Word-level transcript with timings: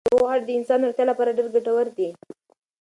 طبیعي 0.03 0.21
خواړه 0.23 0.43
د 0.47 0.49
انسان 0.59 0.79
د 0.79 0.83
روغتیا 0.85 1.05
لپاره 1.07 1.35
ډېر 1.37 1.47
ګټور 1.55 1.85
دي. 1.97 2.09